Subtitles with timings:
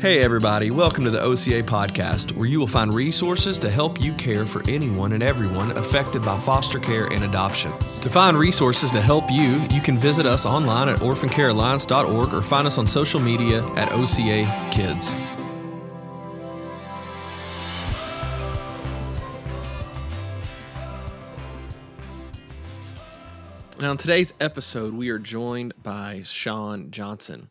[0.00, 4.14] Hey, everybody, welcome to the OCA podcast, where you will find resources to help you
[4.14, 7.70] care for anyone and everyone affected by foster care and adoption.
[8.00, 12.66] To find resources to help you, you can visit us online at orphancarealliance.org or find
[12.66, 15.12] us on social media at OCA Kids.
[23.78, 27.50] Now, in today's episode, we are joined by Shawn Johnson.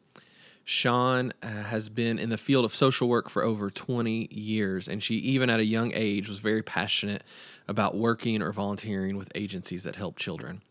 [0.69, 5.01] Shawn uh, has been in the field of social work for over 20 years, and
[5.01, 7.23] she, even at a young age, was very passionate
[7.67, 10.61] about working or volunteering with agencies that help children.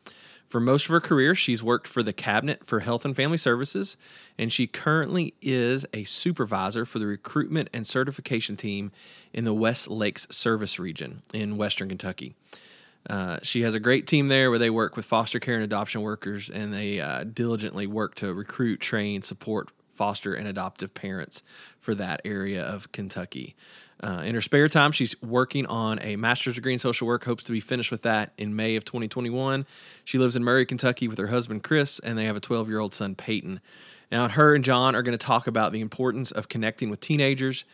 [0.47, 3.97] For most of her career, she's worked for the Cabinet for Health and Family Services,
[4.39, 8.93] and she currently is a supervisor for the recruitment and certification team
[9.33, 12.37] in the West Lakes Service Region in Western Kentucky.
[13.11, 16.03] Uh, she has a great team there where they work with foster care and adoption
[16.03, 21.43] workers, and they uh, diligently work to recruit, train, support foster and adoptive parents
[21.79, 23.57] for that area of Kentucky.
[24.01, 27.43] Uh, in her spare time, she's working on a master's degree in social work, hopes
[27.45, 29.67] to be finished with that in May of 2021.
[30.05, 32.79] She lives in Murray, Kentucky with her husband, Chris, and they have a 12 year
[32.79, 33.61] old son, Peyton.
[34.13, 37.65] Now, her and Jon are going to talk about the importance of connecting with teenagers,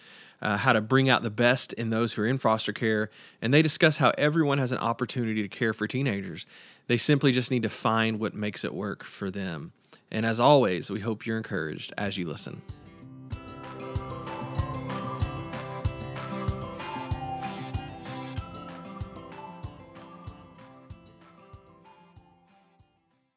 [0.40, 3.10] uh, how to bring out the best in those who are in foster care,
[3.42, 6.46] and they discuss how everyone has an opportunity to care for teenagers.
[6.86, 9.72] They simply just need to find what makes it work for them.
[10.14, 12.62] And as always, we hope you're encouraged as you listen.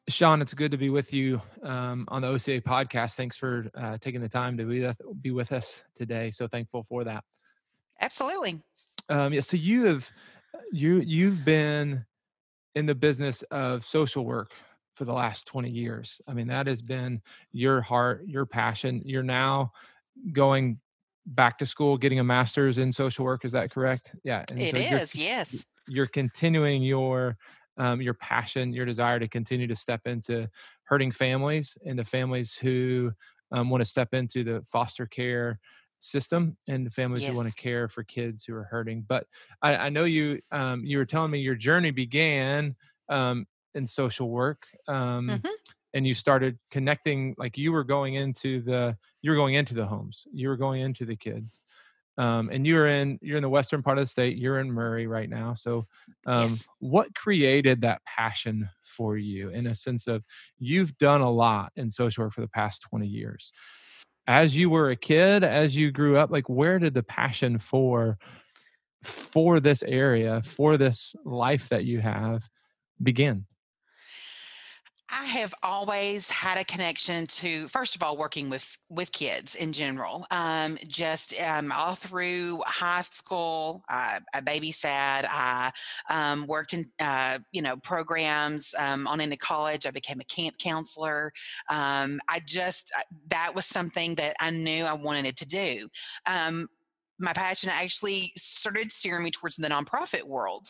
[0.08, 3.16] Shawn, it's good to be with you um, on the OCA podcast.
[3.16, 6.30] Thanks for uh, taking the time to be with, be with us today.
[6.30, 7.24] So thankful for that.
[8.00, 8.62] Absolutely.
[9.08, 9.40] Um, yeah.
[9.40, 10.08] So you have
[10.70, 12.04] you you've been
[12.76, 14.52] in the business of social work
[14.98, 16.20] for the last 20 years.
[16.26, 19.00] I mean, that has been your heart, your passion.
[19.04, 19.70] You're now
[20.32, 20.80] going
[21.24, 23.44] back to school, getting a master's in social work.
[23.44, 24.16] Is that correct?
[24.24, 24.44] Yeah.
[24.50, 25.64] And it so is, yes.
[25.86, 27.36] You're continuing your
[27.78, 30.48] um, your passion, your desire to continue to step into
[30.82, 33.12] hurting families and the families who
[33.52, 35.60] um, want to step into the foster care
[36.00, 37.30] system and the families yes.
[37.30, 39.04] who want to care for kids who are hurting.
[39.06, 39.28] But
[39.62, 42.74] I, I know you um, you were telling me your journey began
[43.08, 43.46] um,
[43.78, 45.48] in social work um, mm-hmm.
[45.94, 49.86] and you started connecting like you were going into the you were going into the
[49.86, 51.62] homes you were going into the kids
[52.18, 55.06] um, and you're in you're in the western part of the state you're in murray
[55.06, 55.86] right now so
[56.26, 56.68] um, yes.
[56.80, 60.24] what created that passion for you in a sense of
[60.58, 63.52] you've done a lot in social work for the past 20 years
[64.26, 68.18] as you were a kid as you grew up like where did the passion for
[69.02, 72.48] for this area for this life that you have
[73.02, 73.46] begin
[75.10, 79.72] I have always had a connection to, first of all, working with with kids in
[79.72, 80.26] general.
[80.30, 85.26] Um, just um, all through high school, I, I babysat.
[85.28, 85.72] I
[86.10, 89.86] um, worked in, uh, you know, programs um, on into college.
[89.86, 91.32] I became a camp counselor.
[91.70, 95.88] Um, I just uh, that was something that I knew I wanted to do
[96.26, 96.68] um,
[97.18, 100.68] my passion actually started steering me towards the nonprofit world.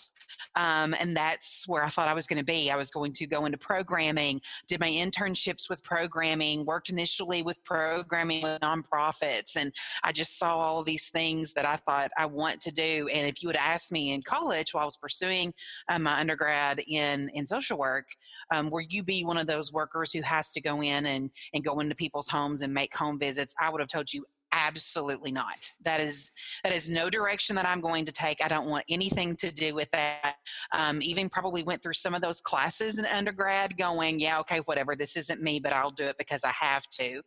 [0.57, 2.71] Um, and that's where I thought I was going to be.
[2.71, 7.63] I was going to go into programming, did my internships with programming, worked initially with
[7.65, 9.57] programming with nonprofits.
[9.57, 9.73] And
[10.05, 13.09] I just saw all these things that I thought I want to do.
[13.13, 15.53] And if you would ask me in college while I was pursuing
[15.89, 18.07] um, my undergrad in, in social work,
[18.51, 21.65] um, will you be one of those workers who has to go in and, and
[21.65, 23.55] go into people's homes and make home visits?
[23.61, 25.73] I would have told you absolutely not.
[25.85, 26.31] That is
[26.65, 28.45] that is no direction that i'm going to take.
[28.45, 30.37] I don't want anything to do with that.
[30.73, 34.97] Um, even probably went through some of those classes in undergrad going yeah okay whatever.
[34.97, 37.23] This isn't me but i'll do it because i have to.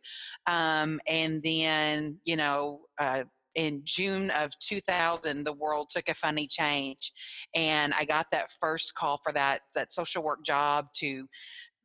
[0.46, 6.46] Um, and then you know uh, in June of 2000, the world took a funny
[6.46, 7.12] change,
[7.54, 11.26] and I got that first call for that that social work job to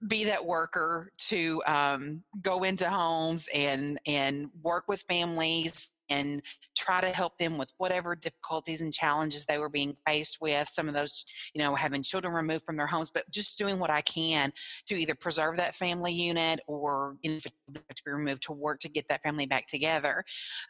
[0.06, 6.42] be that worker to um, go into homes and and work with families and
[6.78, 10.88] try to help them with whatever difficulties and challenges they were being faced with some
[10.88, 14.02] of those you know having children removed from their homes but just doing what i
[14.02, 14.52] can
[14.86, 18.90] to either preserve that family unit or you know, to be removed to work to
[18.90, 20.24] get that family back together.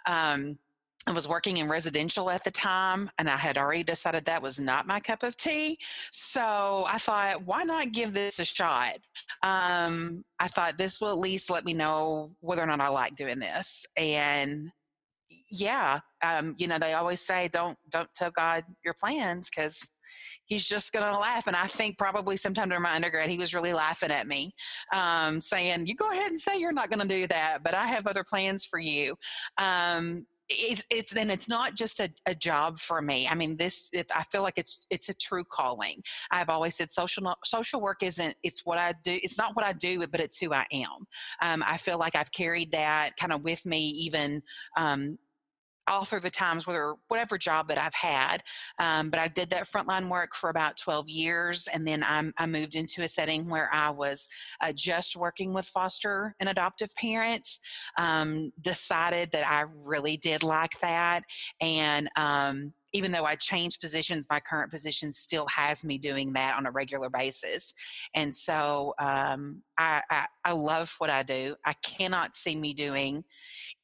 [0.07, 0.57] Um,
[1.07, 4.59] I was working in residential at the time and I had already decided that was
[4.59, 5.77] not my cup of tea.
[6.11, 8.97] So I thought, why not give this a shot?
[9.41, 13.15] Um, I thought this will at least let me know whether or not I like
[13.15, 13.85] doing this.
[13.95, 14.69] And
[15.49, 19.79] yeah, um, you know, they always say don't don't tell God your plans because
[20.45, 21.47] he's just going to laugh.
[21.47, 24.53] And I think probably sometime during my undergrad, he was really laughing at me,
[24.93, 27.87] um, saying, You go ahead and say you're not going to do that, but I
[27.87, 29.15] have other plans for you.
[29.57, 33.27] Um, it's it's and it's not just a, a job for me.
[33.29, 36.01] I mean this it, i feel like it's it's a true calling.
[36.31, 39.73] I've always said social social work isn't it's what i do it's not what i
[39.73, 41.05] do but it's who i am.
[41.41, 44.41] Um, i feel like i've carried that kind of with me even
[44.77, 45.17] um,
[45.87, 48.43] all through the times, whether whatever job that I've had.
[48.79, 52.45] Um, but I did that frontline work for about 12 years, and then I, I
[52.45, 54.27] moved into a setting where I was
[54.61, 57.59] uh, just working with foster and adoptive parents.
[57.97, 61.23] Um, decided that I really did like that,
[61.61, 66.57] and um, even though I changed positions, my current position still has me doing that
[66.57, 67.73] on a regular basis.
[68.15, 71.55] And so um, I, I, I love what I do.
[71.63, 73.23] I cannot see me doing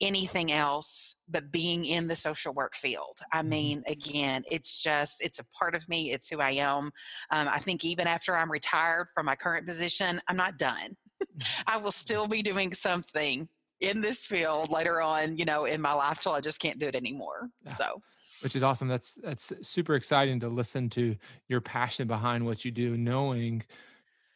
[0.02, 3.20] anything else but being in the social work field.
[3.32, 3.50] I mm-hmm.
[3.50, 6.92] mean, again, it's just, it's a part of me, it's who I am.
[7.32, 10.98] Um, I think even after I'm retired from my current position, I'm not done.
[11.68, 13.48] I will still be doing something
[13.80, 16.88] in this field later on, you know, in my life till I just can't do
[16.88, 17.50] it anymore.
[17.66, 17.72] Yeah.
[17.74, 18.02] So
[18.44, 18.88] which is awesome.
[18.88, 21.16] That's that's super exciting to listen to
[21.48, 23.64] your passion behind what you do, knowing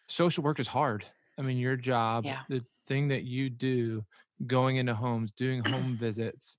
[0.08, 1.06] social work is hard.
[1.38, 2.40] I mean, your job, yeah.
[2.50, 4.04] the thing that you do,
[4.46, 6.58] going into homes, doing home visits,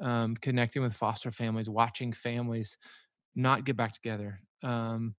[0.00, 2.76] um, connecting with foster families, watching families
[3.34, 4.40] not get back together.
[4.62, 5.14] Um,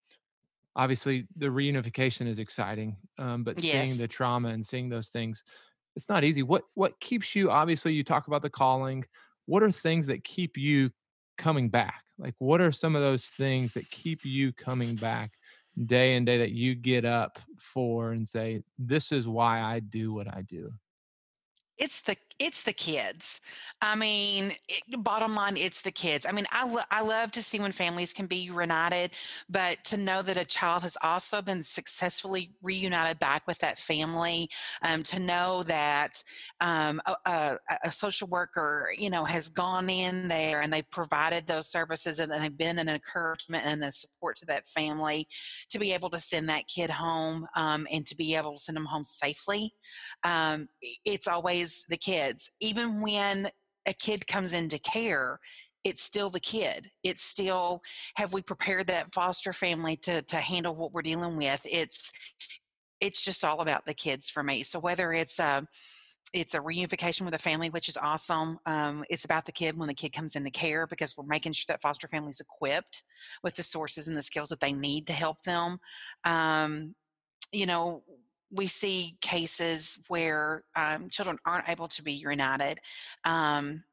[0.75, 3.71] obviously, the reunification is exciting, um, but yes.
[3.71, 5.43] seeing the trauma and seeing those things,
[5.95, 6.43] it's not easy.
[6.43, 7.51] What what keeps you?
[7.51, 9.03] Obviously, you talk about the calling.
[9.45, 10.91] What are things that keep you
[11.41, 12.03] coming back?
[12.19, 15.31] Like, what are some of those things that keep you coming back
[15.85, 20.13] day and day that you get up for and say, this is why I do
[20.13, 20.71] what I do?
[21.81, 23.39] It's the it's the kids.
[23.81, 26.25] I mean, it, bottom line, it's the kids.
[26.27, 29.11] I mean, I, lo- I love to see when families can be reunited,
[29.49, 34.49] but to know that a child has also been successfully reunited back with that family,
[34.81, 36.23] um, to know that
[36.61, 41.45] um, a, a, a, social worker, you know, has gone in there and they've provided
[41.45, 45.27] those services and they've been an encouragement and a support to that family
[45.69, 48.75] to be able to send that kid home um, and to be able to send
[48.75, 49.71] them home safely.
[50.23, 50.67] Um,
[51.05, 53.49] it's always the kids even when
[53.87, 55.39] a kid comes into care,
[55.83, 56.91] it's still the kid.
[57.03, 57.81] It's still
[58.15, 61.61] have we prepared that foster family to to handle what we're dealing with?
[61.65, 62.11] It's
[62.99, 64.63] it's just all about the kids for me.
[64.63, 65.67] So whether it's a
[66.33, 68.57] it's a reunification with a family, which is awesome.
[68.65, 71.65] Um, it's about the kid when the kid comes into care because we're making sure
[71.67, 73.03] that foster families equipped
[73.43, 75.77] with the sources and the skills that they need to help them.
[76.23, 76.95] Um,
[77.51, 78.03] you know,
[78.51, 82.79] we see cases where um, children aren't able to be reunited
[83.23, 83.83] um,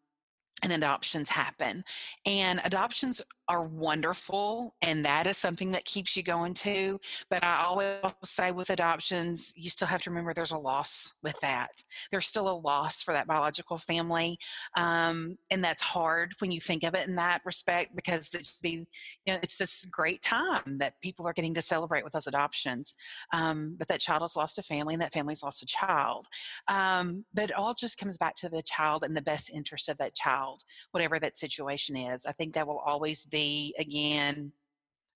[0.62, 1.84] and adoptions happen.
[2.26, 7.00] And adoptions are wonderful and that is something that keeps you going too
[7.30, 11.38] but i always say with adoptions you still have to remember there's a loss with
[11.40, 11.82] that.
[12.10, 14.38] There's still a loss for that biological family
[14.76, 18.30] um, and that's hard when you think of it in that respect because
[18.62, 18.86] be
[19.26, 22.94] you know, it's this great time that people are getting to celebrate with those adoptions
[23.32, 26.26] um, but that child has lost a family and that family's lost a child.
[26.68, 29.98] Um, but it all just comes back to the child and the best interest of
[29.98, 30.62] that child
[30.92, 32.26] whatever that situation is.
[32.26, 34.52] I think that will always be be again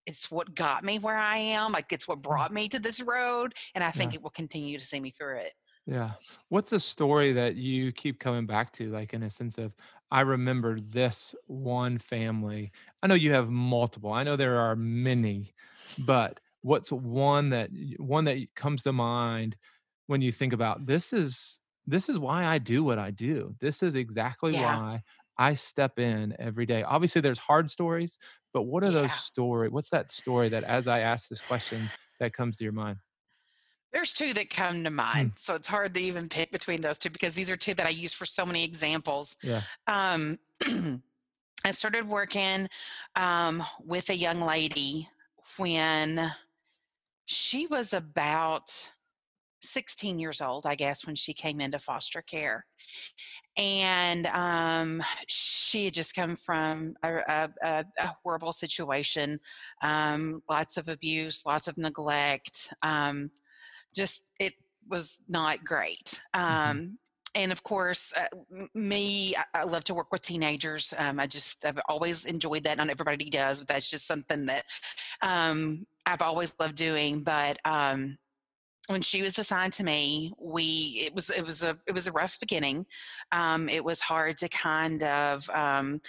[0.07, 1.73] it's what got me where I am.
[1.73, 2.23] Like it's what mm.
[2.23, 3.55] brought me to this road.
[3.75, 4.17] And I think yeah.
[4.17, 5.53] it will continue to see me through it.
[5.87, 6.13] Yeah.
[6.49, 9.75] What's a story that you keep coming back to, like in a sense of,
[10.11, 12.70] I remember this one family?
[13.03, 15.55] I know you have multiple, I know there are many,
[16.06, 19.56] but what's one that one that comes to mind
[20.06, 23.56] when you think about this is this is why I do what I do.
[23.61, 24.79] This is exactly yeah.
[24.79, 25.03] why
[25.43, 26.84] I step in every day.
[26.84, 28.17] Obviously, there's hard stories,
[28.55, 29.03] but what are yeah.
[29.03, 29.69] those story?
[29.69, 32.99] What's that story that, as I ask this question, that comes to your mind?
[33.93, 35.39] There's two that come to mind, mm.
[35.39, 37.91] so it's hard to even pick between those two because these are two that I
[37.91, 39.37] use for so many examples.
[39.43, 39.63] Yeah.
[39.89, 40.39] Um,
[41.65, 42.69] I started working
[43.17, 45.08] um, with a young lady
[45.56, 46.32] when
[47.27, 48.91] she was about
[49.63, 52.67] 16 years old, I guess, when she came into foster care.
[53.57, 59.41] And um, she had just come from a, a, a horrible situation
[59.83, 62.73] um, lots of abuse, lots of neglect.
[62.83, 63.31] Um,
[63.95, 64.55] just, it
[64.89, 66.21] was not great.
[66.35, 66.71] Mm-hmm.
[66.71, 66.99] Um,
[67.35, 70.93] and of course, uh, me, I love to work with teenagers.
[70.99, 72.77] Um, I just, I've always enjoyed that.
[72.77, 74.65] Not everybody does, but that's just something that
[75.23, 77.23] um, I've always loved doing.
[77.23, 78.19] But um,
[78.89, 82.12] when she was assigned to me we it was it was a it was a
[82.12, 82.84] rough beginning
[83.31, 86.01] um, it was hard to kind of um,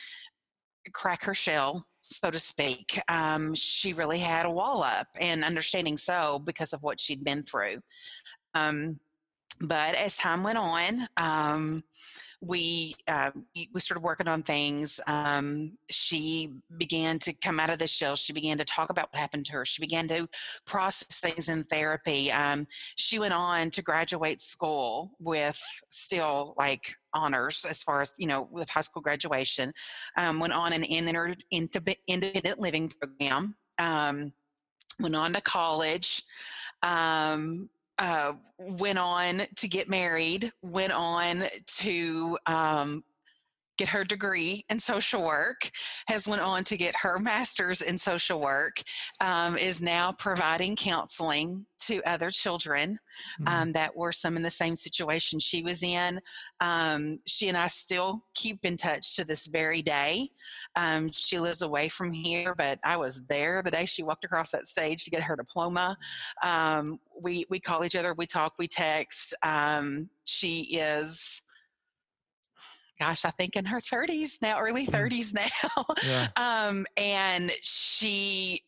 [0.92, 3.00] crack her shell so to speak.
[3.08, 7.44] Um, she really had a wall up, and understanding so because of what she'd been
[7.44, 7.78] through.
[8.54, 9.00] Um,
[9.62, 11.84] but as time went on, um,
[12.46, 13.32] we uh,
[13.74, 15.00] we started working on things.
[15.08, 18.18] Um, she began to come out of the shell.
[18.18, 19.66] She began to talk about what happened to her.
[19.66, 20.28] She began to
[20.66, 22.32] process things in therapy.
[22.32, 28.28] Um, she went on to graduate school with still like honors as far as you
[28.28, 29.72] know with high school graduation.
[30.18, 33.56] Um, went on and entered into independent living program.
[33.80, 34.34] Um,
[35.00, 36.24] went on to college.
[36.82, 37.70] Um,
[38.00, 41.44] uh, went on to get married, went on
[41.78, 43.04] to um,
[43.78, 45.70] get her degree in social work,
[46.08, 48.82] has went on to get her master's in social work,
[49.20, 52.98] um, is now providing counseling to other children
[53.42, 53.48] mm-hmm.
[53.48, 56.20] um, that were some in the same situation she was in.
[56.62, 60.30] Um, she and I still keep in touch to this very day.
[60.76, 64.52] Um, she lives away from here, but I was there the day she walked across
[64.52, 65.98] that stage to get her diploma.
[66.42, 69.34] Um, we we call each other, we talk, we text.
[69.44, 71.43] Um, she is
[73.00, 75.50] gosh, I think in her 30s now, early 30s mm.
[75.64, 75.86] now.
[76.06, 76.28] Yeah.
[76.68, 78.62] um, and she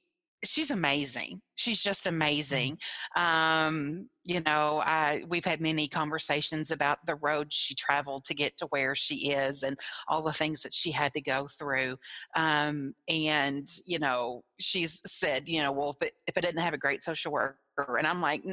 [0.44, 1.42] she's amazing.
[1.56, 2.10] She's just mm.
[2.10, 2.78] amazing.
[3.16, 8.58] Um, you know, I, we've had many conversations about the road she traveled to get
[8.58, 9.78] to where she is and
[10.08, 11.98] all the things that she had to go through.
[12.36, 16.74] Um, and, you know, she's said, you know, well, if it, if it didn't have
[16.74, 18.44] a great social work and I'm like,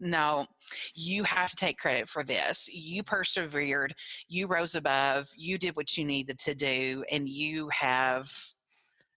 [0.00, 0.46] no,
[0.94, 2.68] you have to take credit for this.
[2.72, 3.94] You persevered,
[4.28, 8.32] you rose above, you did what you needed to do, and you have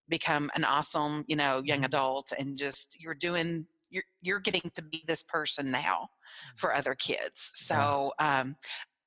[0.09, 1.85] become an awesome, you know, young mm-hmm.
[1.85, 6.55] adult and just you're doing you're you're getting to be this person now mm-hmm.
[6.57, 7.51] for other kids.
[7.55, 8.55] So um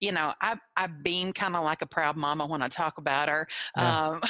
[0.01, 3.29] you know, I I beam kind of like a proud mama when I talk about
[3.29, 3.49] her.
[3.77, 4.21] Yeah, um,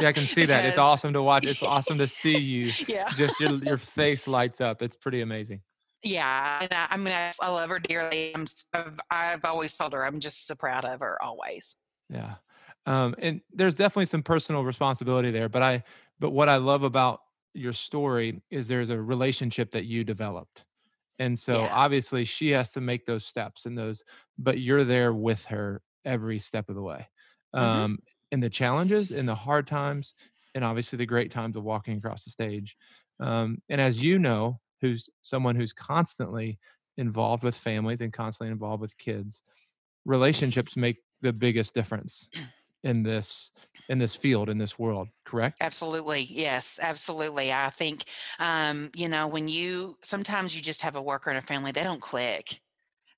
[0.00, 0.64] yeah I can see that.
[0.64, 1.44] It's awesome to watch.
[1.44, 2.70] It's awesome to see you.
[2.88, 4.82] Yeah, just your your face lights up.
[4.82, 5.60] It's pretty amazing.
[6.02, 8.32] Yeah, and I, I mean, I, I, love her dearly.
[8.34, 11.76] I'm, I've, I've always told her I'm just so proud of her always.
[12.10, 12.34] Yeah,
[12.84, 15.48] um, and there's definitely some personal responsibility there.
[15.48, 15.82] But I,
[16.18, 17.20] but what I love about
[17.54, 20.64] your story is there's a relationship that you developed
[21.18, 21.70] and so yeah.
[21.72, 24.02] obviously she has to make those steps and those,
[24.38, 27.08] but you're there with her every step of the way.
[27.54, 27.64] Mm-hmm.
[27.84, 27.98] Um,
[28.32, 30.14] in the challenges, in the hard times,
[30.54, 32.76] and obviously the great times of walking across the stage.
[33.20, 36.58] Um, and as you know, who's someone who's constantly
[36.96, 39.42] involved with families and constantly involved with kids,
[40.04, 42.28] relationships make the biggest difference
[42.84, 43.50] in this
[43.88, 45.58] in this field in this world correct?
[45.60, 48.04] Absolutely yes absolutely i think
[48.38, 51.82] um you know when you sometimes you just have a worker in a family they
[51.82, 52.60] don't click.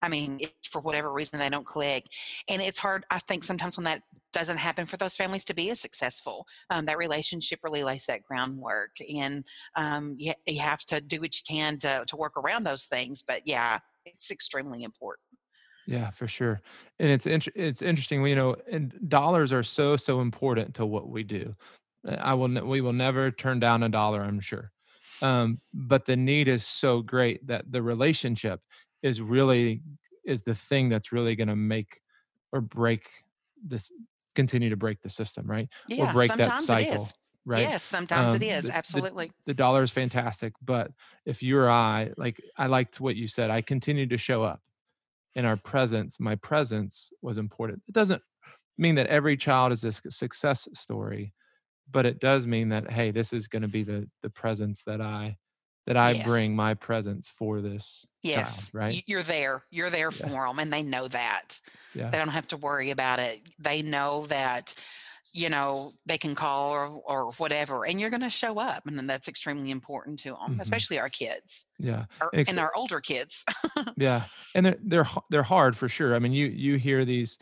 [0.03, 2.05] I mean for whatever reason they don't click
[2.49, 5.71] and it's hard i think sometimes when that doesn't happen for those families to be
[5.71, 9.45] as successful um, that relationship really lays that groundwork and
[9.75, 13.23] um, you, you have to do what you can to, to work around those things
[13.27, 15.36] but yeah it's extremely important
[15.87, 16.61] yeah, for sure.
[16.99, 21.23] And it's it's interesting, you know, and dollars are so so important to what we
[21.23, 21.55] do.
[22.07, 24.73] Uh, I will ne- we will never turn down a dollar, I'm sure.
[25.23, 28.61] Um, but the need is so great that the relationship
[29.03, 29.83] is really
[30.25, 32.01] is the thing that's really going to make
[32.53, 33.09] or break
[33.65, 33.91] this
[34.35, 35.69] continue to break the system, right?
[35.89, 37.09] Yeah, or break that cycle.
[37.49, 37.61] Right.
[37.61, 38.65] Yes, sometimes um, it is.
[38.65, 39.29] The, Absolutely.
[39.29, 40.53] The, the dollar is fantastic.
[40.61, 40.91] But
[41.25, 44.61] if you or I, like I liked what you said, I continue to show up
[45.37, 47.83] in our presence, my presence was important.
[47.87, 48.23] It doesn't
[48.79, 51.35] mean that every child is a success story,
[51.89, 55.01] but it does mean that hey, this is going to be the the presence that
[55.01, 55.37] I
[55.87, 56.27] that I yes.
[56.27, 58.71] bring my presence for this yes.
[58.71, 59.05] child, right?
[59.07, 59.63] You're there.
[59.71, 60.27] You're there yeah.
[60.27, 61.61] for them and they know that.
[61.95, 62.11] Yeah.
[62.11, 63.41] They don't have to worry about it.
[63.59, 64.75] They know that
[65.33, 69.09] you know they can call or or whatever and you're going to show up and
[69.09, 70.61] that's extremely important to them mm-hmm.
[70.61, 73.45] especially our kids yeah our, and, and our older kids
[73.97, 77.39] yeah and they're they're they're hard for sure i mean you you hear these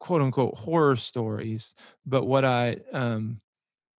[0.00, 1.74] quote unquote horror stories
[2.06, 3.40] but what i um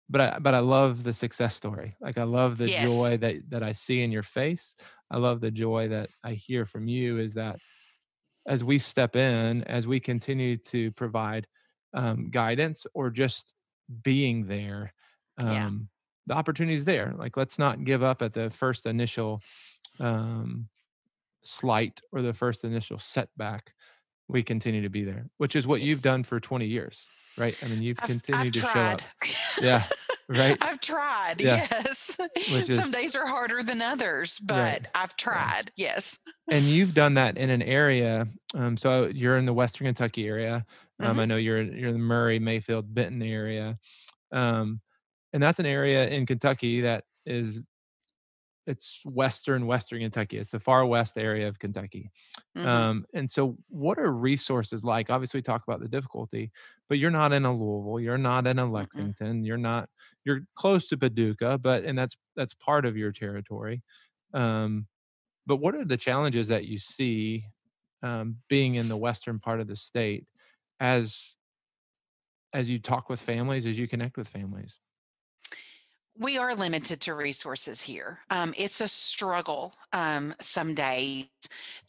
[0.10, 2.90] but i but i love the success story like i love the yes.
[2.90, 4.76] joy that that i see in your face
[5.12, 7.58] i love the joy that i hear from you is that
[8.46, 11.48] as we step in as we continue to provide
[11.94, 13.54] um, guidance or just
[14.04, 14.94] being there
[15.38, 15.72] um, yeah.
[16.28, 19.42] the opportunity is there like let's not give up at the first initial
[20.00, 20.68] um,
[21.44, 23.74] slight or the first initial setback
[24.28, 25.88] we continue to be there which is what yes.
[25.88, 29.02] you've done for 20 years right i mean you've I've, continued I've to tried.
[29.24, 29.84] show up yeah
[30.30, 31.68] right i've tried yeah.
[31.70, 34.88] yes is, some days are harder than others but right.
[34.96, 36.18] i've tried yes
[36.50, 40.66] and you've done that in an area um, so you're in the western kentucky area
[41.04, 41.20] um, mm-hmm.
[41.20, 43.78] I know you're you're in the Murray, Mayfield, Benton area.
[44.32, 44.82] Um,
[45.34, 47.62] and that's an area in Kentucky that is
[48.66, 52.12] it's western western kentucky it's the far west area of kentucky
[52.58, 52.68] mm-hmm.
[52.68, 56.52] um, and so what are resources like obviously we talk about the difficulty
[56.88, 59.46] but you're not in a louisville you're not in a lexington mm-hmm.
[59.46, 59.90] you're not
[60.24, 63.82] you're close to paducah but and that's that's part of your territory
[64.34, 64.88] um,
[65.46, 67.46] but what are the challenges that you see
[68.02, 70.26] um, being in the western part of the state
[70.80, 71.36] as
[72.54, 74.78] as you talk with families as you connect with families
[76.18, 78.20] we are limited to resources here.
[78.30, 81.26] Um, it's a struggle um, some days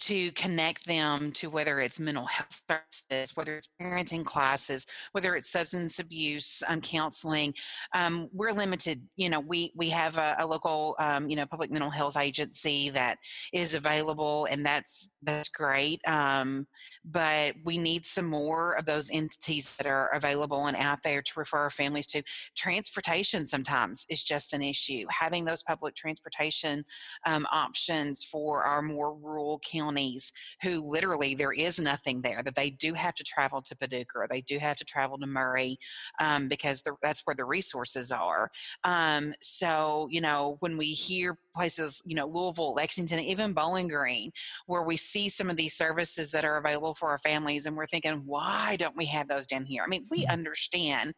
[0.00, 5.50] to connect them to whether it's mental health services, whether it's parenting classes, whether it's
[5.50, 7.54] substance abuse um, counseling.
[7.94, 9.02] Um, we're limited.
[9.16, 12.90] You know, we we have a, a local, um, you know, public mental health agency
[12.90, 13.18] that
[13.52, 16.00] is available, and that's that's great.
[16.06, 16.66] Um,
[17.04, 21.32] but we need some more of those entities that are available and out there to
[21.37, 22.23] refer our families to.
[22.56, 25.04] Transportation sometimes is just an issue.
[25.11, 26.84] Having those public transportation
[27.26, 30.33] um, options for our more rural counties
[30.63, 34.27] who literally there is nothing there, that they do have to travel to Paducah or
[34.29, 35.79] they do have to travel to Murray
[36.21, 38.51] um, because the, that's where the resources are.
[38.85, 44.33] Um, so, you know, when we hear places, you know, Louisville, Lexington, even Bowling Green,
[44.67, 47.87] where we see some of these services that are available for our families and we're
[47.87, 49.83] thinking, why don't we have those down here?
[49.85, 50.33] I mean, we mm-hmm.
[50.33, 51.15] understand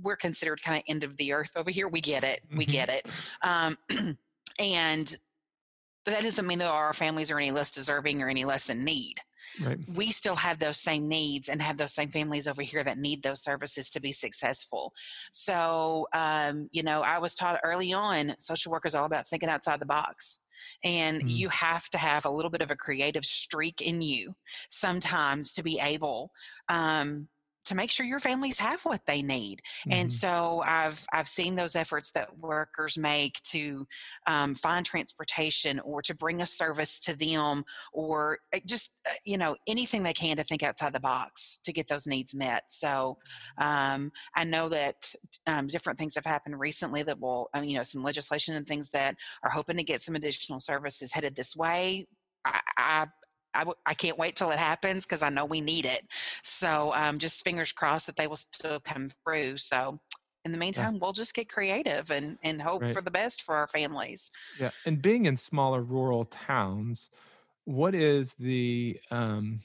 [0.00, 1.88] we're considered kind of end of the earth over here.
[1.88, 2.40] We get it.
[2.50, 2.72] We mm-hmm.
[2.72, 3.10] get it.
[3.42, 3.78] Um,
[4.58, 5.16] and
[6.12, 9.16] that doesn't mean that our families are any less deserving or any less in need.
[9.62, 9.78] Right.
[9.94, 13.22] We still have those same needs and have those same families over here that need
[13.22, 14.92] those services to be successful.
[15.32, 19.48] So, um, you know, I was taught early on social work is all about thinking
[19.48, 20.40] outside the box.
[20.82, 21.30] And mm.
[21.30, 24.34] you have to have a little bit of a creative streak in you
[24.68, 26.30] sometimes to be able
[26.68, 27.28] um,
[27.64, 29.60] to make sure your families have what they need.
[29.80, 29.92] Mm-hmm.
[29.92, 33.86] And so I've I've seen those efforts that workers make to
[34.26, 39.38] um, find transportation or to bring a service to them or eh, just uh, you
[39.38, 42.64] know anything they can to think outside the box to get those needs met.
[42.68, 43.18] So
[43.60, 43.64] mm-hmm.
[43.66, 45.12] um, I know that
[45.46, 48.90] um, different things have happened recently that will uh, you know some legislation and things
[48.90, 52.06] that are hoping to get some additional services headed this way.
[52.76, 53.06] I,
[53.54, 56.04] I, I w- I can't wait till it happens because I know we need it.
[56.42, 59.58] So um, just fingers crossed that they will still come through.
[59.58, 60.00] So
[60.44, 60.98] in the meantime, yeah.
[61.00, 62.92] we'll just get creative and, and hope right.
[62.92, 64.30] for the best for our families.
[64.60, 64.70] Yeah.
[64.84, 67.08] And being in smaller rural towns,
[67.64, 69.60] what is the um,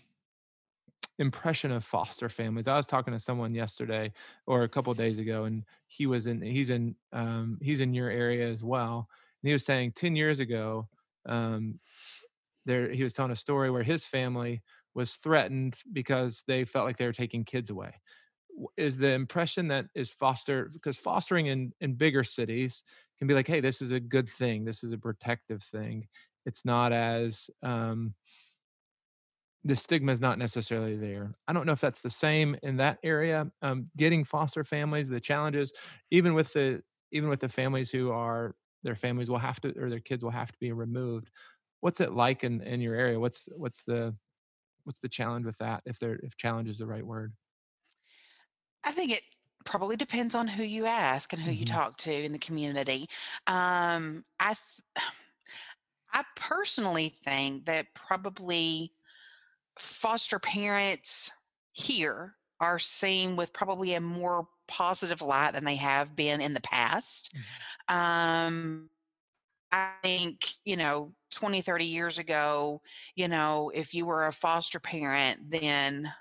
[1.17, 2.67] impression of foster families?
[2.67, 4.13] I was talking to someone yesterday
[4.47, 8.09] or a couple days ago, and he was in, he's in, um, he's in your
[8.09, 9.09] area as well.
[9.43, 10.87] And he was saying 10 years ago,
[11.25, 11.79] um,
[12.69, 14.61] there he was telling a story where his family
[14.95, 17.95] was threatened because they felt like they were taking kids away.
[18.77, 22.83] Is the impression that is foster because fostering in in bigger cities
[23.17, 24.65] can be like hey this is a good thing.
[24.65, 26.07] This is a protective thing.
[26.45, 28.15] It's not as um
[29.63, 31.35] the stigma is not necessarily there.
[31.47, 35.19] I don't know if that's the same in that area um getting foster families the
[35.19, 35.71] challenges
[36.11, 39.89] even with the even with the families who are their families will have to or
[39.89, 41.29] their kids will have to be removed
[41.81, 44.15] what's it like in in your area what's what's the
[44.83, 47.33] what's the challenge with that if there if challenge is the right word
[48.83, 49.21] i think it
[49.65, 51.59] probably depends on who you ask and who mm-hmm.
[51.59, 53.05] you talk to in the community
[53.47, 55.05] um i th-
[56.13, 58.91] i personally think that probably
[59.77, 61.31] foster parents
[61.71, 66.61] here are seen with probably a more positive light than they have been in the
[66.61, 67.95] past mm-hmm.
[67.95, 68.89] um
[69.71, 72.81] I think, you know, 20, 30 years ago,
[73.15, 76.11] you know, if you were a foster parent, then,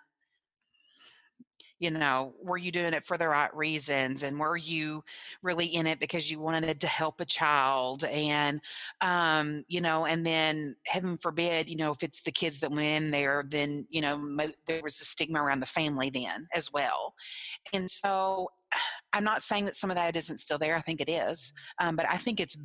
[1.78, 4.22] you know, were you doing it for the right reasons?
[4.22, 5.04] And were you
[5.42, 8.04] really in it because you wanted to help a child?
[8.04, 8.61] And,
[9.00, 12.82] um, you know, and then heaven forbid, you know, if it's the kids that went
[12.82, 14.20] in there, then, you know,
[14.66, 17.14] there was a stigma around the family then as well.
[17.72, 18.50] And so
[19.12, 20.76] I'm not saying that some of that isn't still there.
[20.76, 21.52] I think it is.
[21.78, 22.58] Um, but I think it's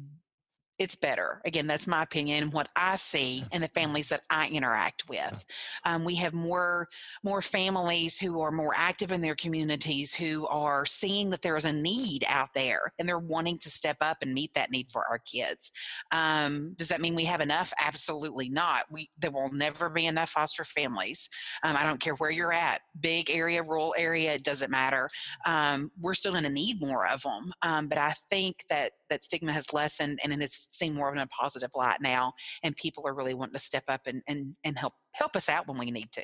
[0.79, 1.41] it's better.
[1.45, 2.49] Again, that's my opinion.
[2.51, 5.45] What I see in the families that I interact with,
[5.85, 6.89] um, we have more
[7.23, 11.65] more families who are more active in their communities, who are seeing that there is
[11.65, 15.05] a need out there, and they're wanting to step up and meet that need for
[15.09, 15.71] our kids.
[16.11, 17.71] Um, does that mean we have enough?
[17.79, 18.85] Absolutely not.
[18.89, 21.29] We there will never be enough foster families.
[21.63, 25.07] Um, I don't care where you're at, big area, rural area, it doesn't matter.
[25.45, 27.51] Um, we're still going to need more of them.
[27.61, 31.17] Um, but I think that that stigma has lessened and it has seen more of
[31.17, 34.77] a positive light now and people are really wanting to step up and and, and
[34.77, 36.23] help help us out when we need to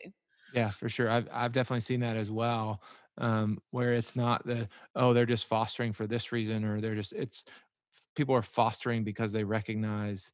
[0.53, 2.81] yeah for sure i've, I've definitely seen that as well
[3.17, 7.13] um, where it's not the oh they're just fostering for this reason or they're just
[7.13, 7.45] it's
[8.15, 10.31] people are fostering because they recognize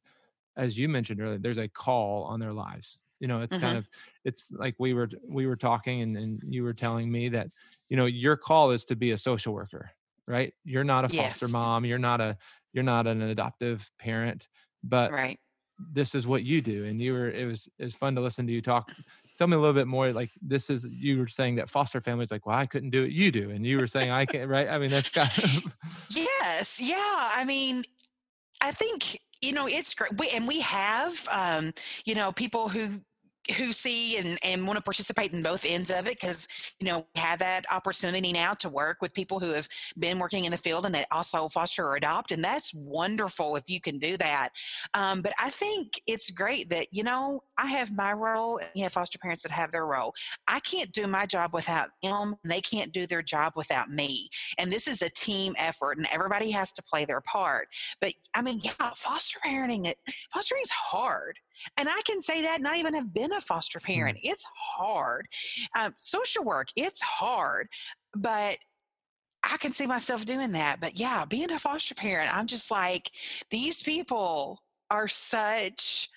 [0.56, 3.64] as you mentioned earlier there's a call on their lives you know it's mm-hmm.
[3.64, 3.88] kind of
[4.24, 7.48] it's like we were we were talking and, and you were telling me that
[7.88, 9.90] you know your call is to be a social worker
[10.26, 11.52] right you're not a foster yes.
[11.52, 12.36] mom you're not a
[12.76, 14.46] you're not an adoptive parent
[14.84, 15.40] but right.
[15.92, 18.46] this is what you do and you were it was it was fun to listen
[18.46, 18.92] to you talk.
[19.38, 22.30] Tell me a little bit more like this is you were saying that foster families
[22.30, 24.68] like well i couldn't do it you do and you were saying i can't right?
[24.68, 25.76] I mean that's kind of
[26.10, 27.84] yes yeah i mean
[28.62, 31.72] i think you know it's great we, and we have um
[32.06, 33.00] you know people who
[33.56, 36.48] who see and, and want to participate in both ends of it because
[36.80, 40.44] you know we have that opportunity now to work with people who have been working
[40.44, 43.98] in the field and that also foster or adopt and that's wonderful if you can
[43.98, 44.50] do that.
[44.94, 48.82] Um, but i think it's great that you know i have my role and you
[48.82, 50.12] have foster parents that have their role.
[50.48, 54.28] I can't do my job without them and they can't do their job without me.
[54.58, 57.68] And this is a team effort and everybody has to play their part.
[58.00, 59.98] But i mean yeah foster parenting it
[60.32, 61.38] fostering is hard.
[61.78, 63.92] And I can say that not even have been a foster hmm.
[63.92, 64.18] parent.
[64.22, 65.26] It's hard.
[65.78, 67.68] Um, social work, it's hard.
[68.14, 68.58] But
[69.42, 70.80] I can see myself doing that.
[70.80, 73.10] But yeah, being a foster parent, I'm just like,
[73.50, 76.08] these people are such,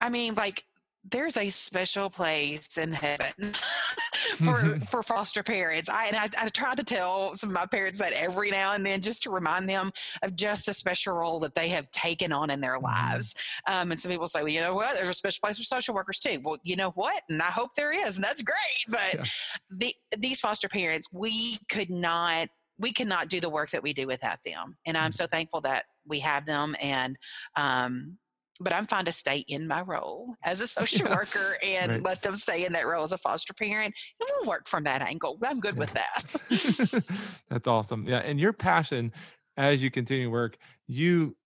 [0.00, 0.64] I mean, like,
[1.10, 3.52] there's a special place in heaven
[4.36, 5.88] for for foster parents.
[5.88, 8.84] I and I, I try to tell some of my parents that every now and
[8.84, 9.90] then, just to remind them
[10.22, 12.84] of just the special role that they have taken on in their mm-hmm.
[12.84, 13.34] lives.
[13.68, 14.96] Um, and some people say, well, you know what?
[14.96, 16.40] There's a special place for social workers too.
[16.42, 17.20] Well, you know what?
[17.28, 18.56] And I hope there is, and that's great.
[18.88, 19.24] But yeah.
[19.70, 24.06] the, these foster parents, we could not we cannot do the work that we do
[24.06, 24.76] without them.
[24.86, 25.14] And I'm mm.
[25.14, 26.74] so thankful that we have them.
[26.82, 27.16] And
[27.56, 28.18] um,
[28.60, 32.02] but I'm fine to stay in my role as a social yeah, worker and right.
[32.02, 33.94] let them stay in that role as a foster parent.
[34.20, 35.38] And we'll work from that angle.
[35.44, 35.80] I'm good yeah.
[35.80, 37.40] with that.
[37.50, 38.06] That's awesome.
[38.06, 38.18] Yeah.
[38.18, 39.12] And your passion
[39.56, 40.56] as you continue to work,
[40.88, 41.36] you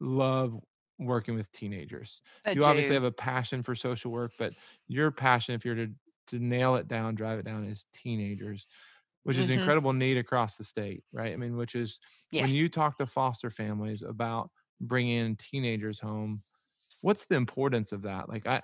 [0.00, 0.58] love
[0.98, 2.20] working with teenagers.
[2.44, 2.66] I you do.
[2.66, 4.52] obviously have a passion for social work, but
[4.88, 5.88] your passion, if you're to,
[6.28, 8.66] to nail it down, drive it down, is teenagers
[9.26, 9.54] which is mm-hmm.
[9.54, 11.32] an incredible need across the state, right?
[11.32, 11.98] I mean, which is
[12.30, 12.46] yes.
[12.46, 14.50] when you talk to foster families about
[14.80, 16.40] bringing in teenagers home
[17.02, 18.28] what's the importance of that?
[18.28, 18.62] Like i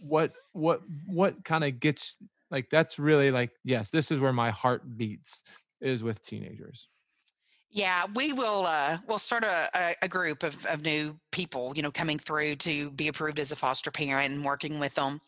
[0.00, 2.16] what what what kind of gets
[2.50, 5.42] like that's really like yes this is where my heart beats
[5.80, 6.88] is with teenagers
[7.70, 8.64] yeah, we will.
[8.66, 12.90] Uh, we'll start a, a, group of, of new people, you know, coming through to
[12.92, 15.20] be approved as a foster parent and working with them.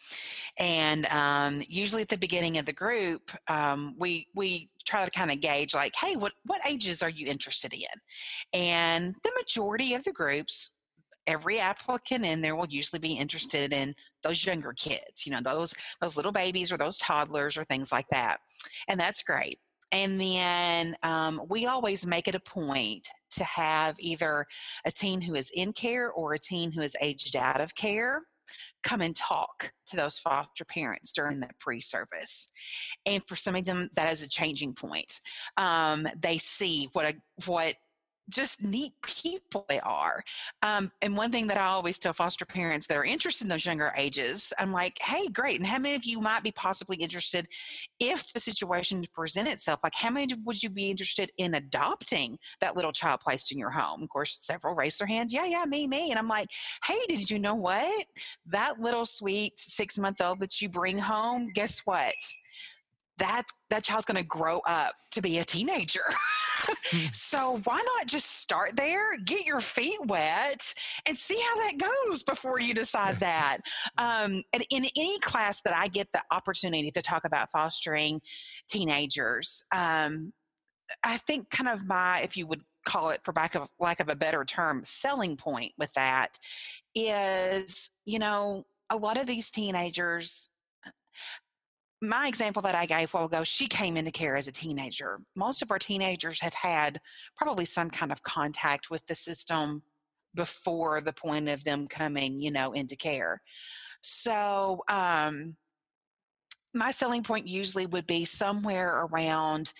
[0.58, 5.30] And um, usually at the beginning of the group, um, we we try to kind
[5.30, 7.86] of gauge like, hey, what what ages are you interested in?
[8.52, 10.70] And the majority of the groups
[11.26, 15.74] every applicant in there will usually be interested in those younger kids you know those
[16.00, 18.38] those little babies or those toddlers or things like that
[18.88, 19.58] and that's great
[19.92, 24.46] and then um, we always make it a point to have either
[24.86, 28.20] a teen who is in care or a teen who is aged out of care
[28.82, 32.50] come and talk to those foster parents during that pre-service.
[33.06, 35.20] And for some of them that is a changing point.
[35.56, 37.14] Um, they see what a
[37.46, 37.74] what
[38.28, 40.22] just neat people they are.
[40.62, 43.66] Um, and one thing that I always tell foster parents that are interested in those
[43.66, 45.58] younger ages, I'm like, hey, great.
[45.58, 47.48] And how many of you might be possibly interested
[48.00, 49.80] if the situation present itself?
[49.82, 53.70] Like, how many would you be interested in adopting that little child placed in your
[53.70, 54.02] home?
[54.02, 55.32] Of course, several raise their hands.
[55.32, 56.10] Yeah, yeah, me, me.
[56.10, 56.48] And I'm like,
[56.84, 58.06] hey, did you know what?
[58.46, 62.14] That little sweet six month old that you bring home, guess what?
[63.18, 66.00] That's that child's going to grow up to be a teenager.
[66.06, 66.96] Hmm.
[67.12, 70.74] so why not just start there, get your feet wet,
[71.06, 73.58] and see how that goes before you decide that.
[73.96, 78.20] Um, and in any class that I get the opportunity to talk about fostering
[78.68, 80.32] teenagers, um,
[81.02, 84.08] I think kind of my, if you would call it for lack of lack of
[84.08, 86.38] a better term, selling point with that
[86.94, 90.48] is, you know, a lot of these teenagers
[92.00, 95.20] my example that I gave while ago, she came into care as a teenager.
[95.34, 97.00] Most of our teenagers have had
[97.36, 99.82] probably some kind of contact with the system
[100.34, 103.42] before the point of them coming, you know, into care.
[104.00, 105.56] So, um,
[106.74, 109.72] my selling point usually would be somewhere around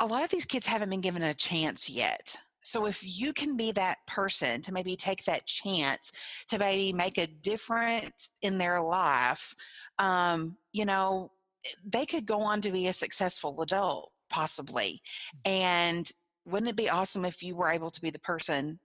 [0.00, 2.36] a lot of these kids haven't been given a chance yet.
[2.62, 6.12] So if you can be that person to maybe take that chance
[6.48, 9.54] to maybe make a difference in their life,
[9.98, 11.30] um, you know,
[11.64, 15.02] eh, they could go on to be a successful adult possibly.
[15.46, 15.50] Mm.
[15.50, 16.12] And
[16.44, 18.78] wouldn't it be awesome if you were able to be the person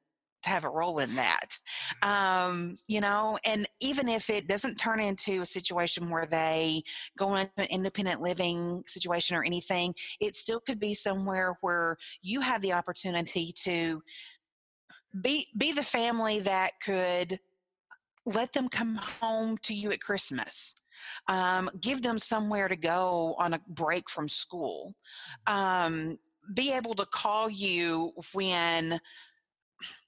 [0.44, 1.58] to have a role in that.
[2.02, 6.84] Um, you know, and even if it doesn't turn into a situation where they
[7.18, 12.42] go into an independent living situation or anything, it still could be somewhere where you
[12.42, 14.02] have the opportunity to
[15.22, 17.40] be be the family that could
[18.26, 20.76] let them come home to you at Christmas.
[21.28, 24.94] Um, give them somewhere to go on a break from school.
[25.48, 26.18] Um,
[26.54, 29.00] be able to call you when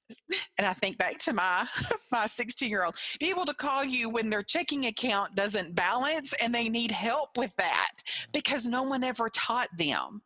[0.57, 1.67] and I think back to my
[2.11, 6.33] my 16 year old, be able to call you when their checking account doesn't balance
[6.41, 7.91] and they need help with that
[8.33, 10.21] because no one ever taught them.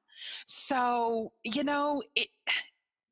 [0.45, 2.27] So, you know, it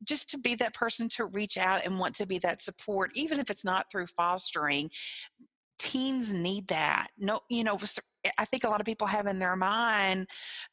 [0.03, 3.39] just to be that person to reach out and want to be that support, even
[3.39, 4.91] if it's not through fostering,
[5.79, 7.07] teens need that.
[7.17, 7.77] No, you know,
[8.37, 10.27] I think a lot of people have in their mind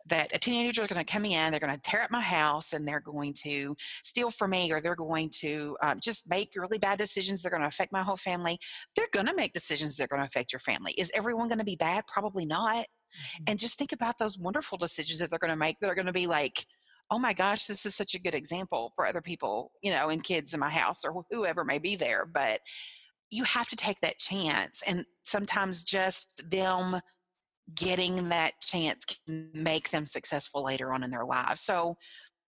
[0.06, 2.72] that a teenager is going to come in, they're going to tear up my house,
[2.72, 6.78] and they're going to steal from me, or they're going to um, just make really
[6.78, 7.42] bad decisions.
[7.42, 8.58] They're going to affect my whole family.
[8.96, 10.92] They're going to make decisions that are going to affect your family.
[10.92, 12.04] Is everyone going to be bad?
[12.06, 12.76] Probably not.
[12.76, 13.44] Mm-hmm.
[13.48, 16.06] And just think about those wonderful decisions that they're going to make that are going
[16.06, 16.66] to be like,
[17.10, 20.24] oh my gosh, this is such a good example for other people, you know, and
[20.24, 22.26] kids in my house or whoever may be there.
[22.26, 22.60] But
[23.30, 24.82] you have to take that chance.
[24.86, 27.00] And sometimes just them
[27.74, 31.62] getting that chance can make them successful later on in their lives.
[31.62, 31.96] So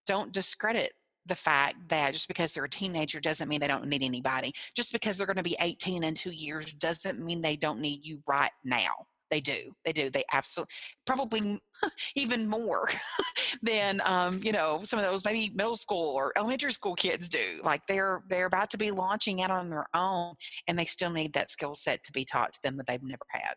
[0.06, 0.92] don't discredit
[1.26, 4.52] the fact that just because they're a teenager doesn't mean they don't need anybody.
[4.74, 8.04] Just because they're going to be 18 in two years doesn't mean they don't need
[8.04, 9.06] you right now.
[9.30, 9.72] They do.
[9.84, 10.10] They do.
[10.10, 10.72] They absolutely,
[11.04, 11.60] probably
[12.16, 12.88] even more
[13.62, 17.60] than um, you know some of those maybe middle school or elementary school kids do.
[17.62, 20.34] Like they're they're about to be launching out on their own,
[20.68, 23.26] and they still need that skill set to be taught to them that they've never
[23.30, 23.54] had.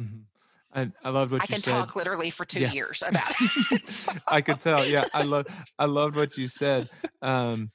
[0.00, 0.20] Mm-hmm.
[0.74, 1.72] I, I loved what I you said.
[1.72, 2.72] I can talk literally for two yeah.
[2.72, 4.06] years about it.
[4.26, 4.86] I could tell.
[4.86, 5.46] Yeah, I love
[5.78, 6.88] I loved what you said.
[7.20, 7.70] Um,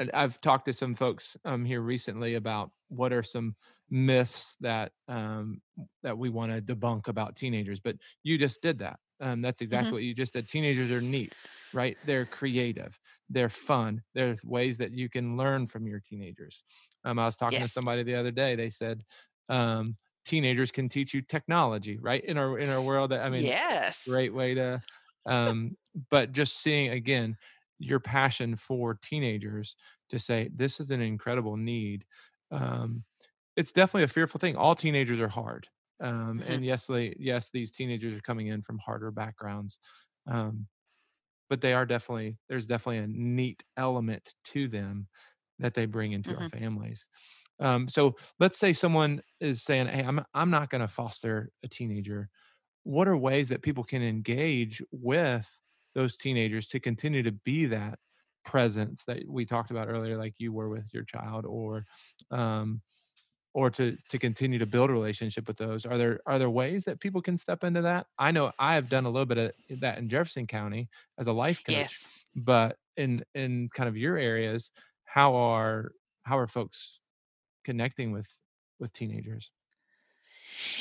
[0.00, 3.54] and I've talked to some folks um, here recently about what are some
[3.90, 5.60] myths that um,
[6.02, 7.80] that we want to debunk about teenagers.
[7.80, 8.98] But you just did that.
[9.20, 9.94] Um, that's exactly mm-hmm.
[9.96, 10.48] what you just said.
[10.48, 11.34] Teenagers are neat,
[11.74, 11.96] right?
[12.06, 12.98] They're creative.
[13.28, 14.02] They're fun.
[14.14, 16.62] There's ways that you can learn from your teenagers.
[17.04, 17.68] Um, I was talking yes.
[17.68, 18.54] to somebody the other day.
[18.54, 19.02] They said
[19.48, 22.24] um, teenagers can teach you technology, right?
[22.24, 24.80] In our in our world, I mean, yes, great way to.
[25.26, 25.76] Um,
[26.10, 27.36] but just seeing again
[27.78, 29.76] your passion for teenagers
[30.10, 32.04] to say this is an incredible need
[32.50, 33.04] um,
[33.56, 34.56] it's definitely a fearful thing.
[34.56, 35.68] All teenagers are hard,
[36.00, 39.78] um, and yes, they, yes, these teenagers are coming in from harder backgrounds,
[40.26, 40.66] um,
[41.48, 45.08] but they are definitely there's definitely a neat element to them
[45.58, 46.42] that they bring into mm-hmm.
[46.42, 47.08] our families.
[47.60, 51.68] Um, so let's say someone is saying, "Hey, I'm I'm not going to foster a
[51.68, 52.30] teenager."
[52.82, 55.60] What are ways that people can engage with
[55.94, 57.98] those teenagers to continue to be that
[58.44, 61.84] presence that we talked about earlier, like you were with your child, or
[62.30, 62.80] um,
[63.54, 66.84] or to to continue to build a relationship with those are there are there ways
[66.84, 69.80] that people can step into that i know i have done a little bit of
[69.80, 72.08] that in jefferson county as a life coach yes.
[72.36, 74.70] but in in kind of your areas
[75.04, 77.00] how are how are folks
[77.64, 78.28] connecting with
[78.78, 79.50] with teenagers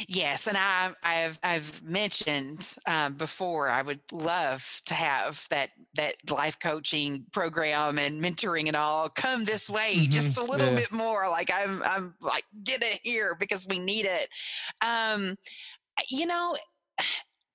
[0.08, 6.16] Yes, and I, I've I've mentioned um, before I would love to have that that
[6.30, 10.12] life coaching program and mentoring and all come this way mm-hmm.
[10.12, 10.76] just a little yeah.
[10.76, 11.30] bit more.
[11.30, 14.28] Like I'm I'm like get it here because we need it.
[14.82, 15.36] Um,
[16.10, 16.56] you know,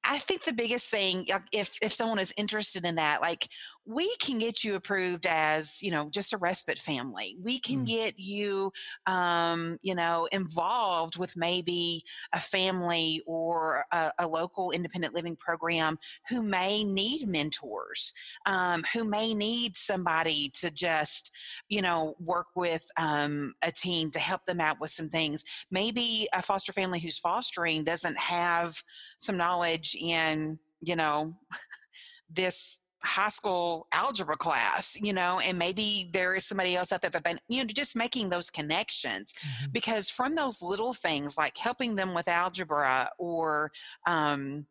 [0.06, 3.48] I think the biggest thing, if if someone is interested in that, like
[3.86, 7.86] we can get you approved as you know just a respite family we can mm.
[7.86, 8.72] get you
[9.06, 15.98] um, you know involved with maybe a family or a, a local independent living program
[16.28, 18.12] who may need mentors
[18.46, 21.30] um, who may need somebody to just
[21.68, 26.26] you know work with um, a team to help them out with some things maybe
[26.32, 28.82] a foster family who's fostering doesn't have
[29.18, 31.34] some knowledge in you know
[32.30, 37.10] this high school algebra class, you know, and maybe there is somebody else out there
[37.10, 39.70] that they, you know, just making those connections mm-hmm.
[39.72, 43.70] because from those little things like helping them with algebra or,
[44.06, 44.66] um,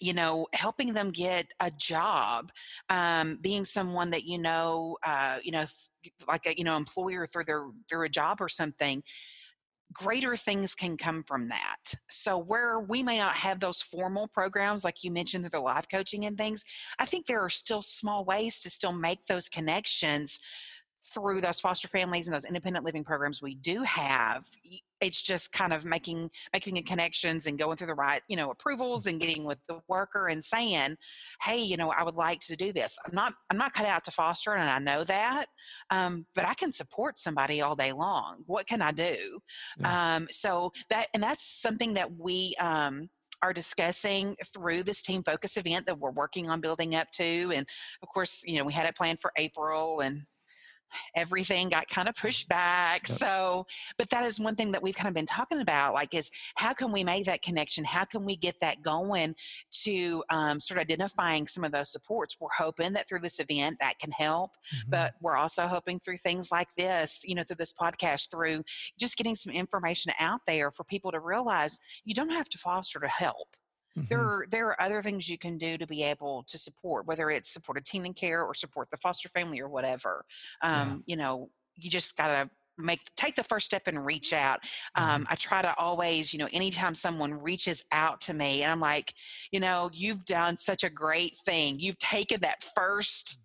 [0.00, 2.50] you know helping them get a job
[2.90, 5.64] um, being someone that you know uh, you know
[6.28, 9.02] like a you know employer through their through a job or something
[9.92, 11.94] greater things can come from that.
[12.08, 15.86] So, where we may not have those formal programs, like you mentioned, through the life
[15.90, 16.64] coaching and things,
[16.98, 20.40] I think there are still small ways to still make those connections
[21.16, 24.44] through those foster families and those independent living programs we do have
[25.00, 28.50] it's just kind of making making the connections and going through the right you know
[28.50, 30.94] approvals and getting with the worker and saying
[31.42, 32.98] hey you know i would like to do this.
[33.06, 35.46] I'm not i'm not cut out to foster and i know that
[35.90, 38.42] um, but i can support somebody all day long.
[38.46, 39.38] What can i do?
[39.78, 40.16] Yeah.
[40.16, 43.08] um, so that and that's something that we um,
[43.42, 47.66] are discussing through this team focus event that we're working on building up to and
[48.02, 50.22] of course you know we had it planned for april and
[51.14, 53.08] everything got kind of pushed back.
[53.08, 53.18] Yep.
[53.18, 53.66] So,
[53.98, 56.72] but that is one thing that we've kind of been talking about, like, is how
[56.72, 57.84] can we make that connection?
[57.84, 59.34] How can we get that going
[59.84, 62.36] to um, start identifying some of those supports?
[62.40, 64.90] We're hoping that through this event that can help, mm-hmm.
[64.90, 68.64] but we're also hoping through things like this, you know, through this podcast, through
[68.98, 73.00] just getting some information out there for people to realize you don't have to foster
[73.00, 73.56] to help.
[73.96, 74.08] Mm-hmm.
[74.08, 77.30] There are there are other things you can do to be able to support, whether
[77.30, 80.24] it's support a teen in care or support the foster family or whatever.
[80.62, 81.14] Um, yeah.
[81.14, 84.60] You know, you just gotta make take the first step and reach out
[84.96, 85.32] um, mm-hmm.
[85.32, 89.14] i try to always you know anytime someone reaches out to me and i'm like
[89.50, 93.38] you know you've done such a great thing you've taken that first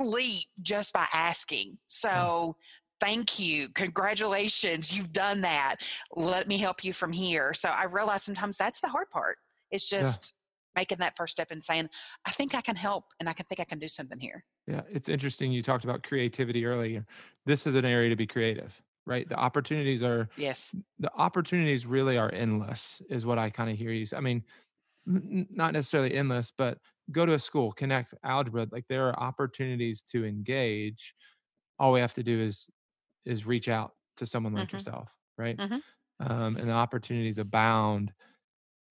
[0.00, 0.10] mm-hmm.
[0.12, 2.54] leap just by asking so
[3.00, 3.68] thank you.
[3.70, 4.96] Congratulations.
[4.96, 5.76] You've done that.
[6.14, 7.54] Let me help you from here.
[7.54, 9.38] So i realize sometimes that's the hard part.
[9.70, 10.34] It's just
[10.76, 10.80] yeah.
[10.80, 11.88] making that first step and saying
[12.26, 14.44] i think i can help and i can think i can do something here.
[14.66, 14.82] Yeah.
[14.90, 17.06] It's interesting you talked about creativity earlier.
[17.46, 19.26] This is an area to be creative right?
[19.28, 20.74] The opportunities are yes.
[20.98, 24.44] the opportunities really are endless is what i kind of hear you say i mean
[25.08, 26.78] n- not necessarily endless but
[27.10, 31.14] go to a school connect algebra like there are opportunities to engage.
[31.78, 32.68] All we have to do is
[33.24, 34.76] is reach out to someone like mm-hmm.
[34.76, 35.56] yourself, right?
[35.56, 36.32] Mm-hmm.
[36.32, 38.12] Um, and the opportunities abound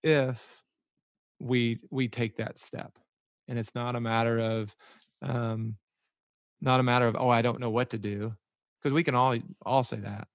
[0.04, 0.64] if
[1.40, 2.98] we we take that step.
[3.48, 4.76] And it's not a matter of
[5.22, 5.76] um,
[6.62, 8.36] not a matter of oh I don't know what to do
[8.82, 10.28] because we can all all say that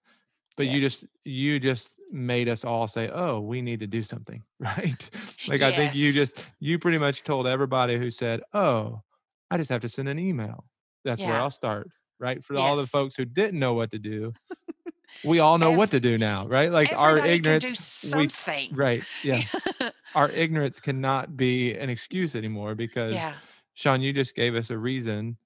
[0.56, 0.74] but yes.
[0.74, 5.10] you just you just made us all say oh we need to do something right
[5.48, 5.72] like yes.
[5.72, 9.02] i think you just you pretty much told everybody who said oh
[9.50, 10.64] i just have to send an email
[11.04, 11.28] that's yeah.
[11.28, 11.88] where i'll start
[12.24, 12.42] right?
[12.42, 12.62] For yes.
[12.62, 14.32] all the folks who didn't know what to do,
[15.24, 16.72] we all know Every, what to do now, right?
[16.72, 18.30] Like our ignorance, we,
[18.72, 19.04] right?
[19.22, 19.42] Yeah,
[20.14, 23.34] our ignorance cannot be an excuse anymore because yeah.
[23.74, 25.36] Shawn, you just gave us a reason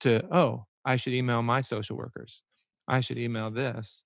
[0.00, 2.42] to oh, I should email my social workers.
[2.86, 4.02] I should email this,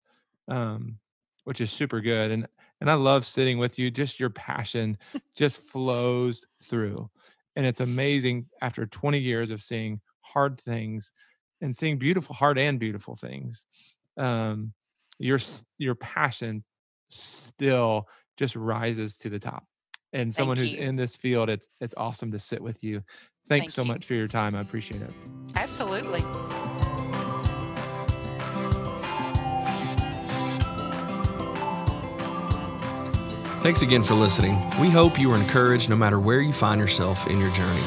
[0.47, 0.99] um,
[1.43, 2.31] which is super good.
[2.31, 2.47] And
[2.81, 3.91] and I love sitting with you.
[3.91, 4.99] Just your passion
[5.35, 7.11] just flows through,
[7.57, 11.11] and it's amazing after 20 years of seeing hard things
[11.61, 13.67] and seeing beautiful heart and beautiful things
[14.19, 14.73] um
[15.19, 15.39] your
[15.79, 16.65] your passion
[17.09, 19.65] still just rises to the top
[20.13, 23.03] and someone who's in this field it's it's awesome to sit with you
[23.49, 23.89] thanks Thank so you.
[23.89, 25.11] much for your time i appreciate it
[25.55, 26.25] absolutely
[33.67, 34.55] Thanks again for listening.
[34.81, 37.83] We hope you are encouraged no matter where you find yourself in your journey.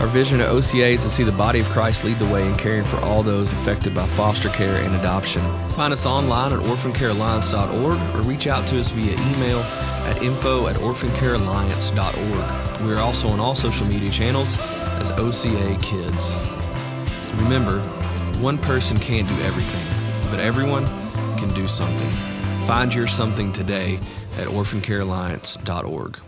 [0.00, 2.54] Our vision at OCA is to see the body of Christ lead the way in
[2.56, 5.40] caring for all those affected by foster care and adoption.
[5.70, 9.60] Find us online at orphancarealliance.org or reach out to us via email
[10.06, 12.80] at info at orphancarealliance.org.
[12.82, 14.58] We are also on all social media channels
[15.00, 16.36] as OCA Kids.
[17.36, 17.80] Remember,
[18.38, 20.84] one person can't do everything, but everyone
[21.38, 22.10] can do something.
[22.66, 23.98] Find your something today
[24.36, 26.20] at orphancarealliance.org.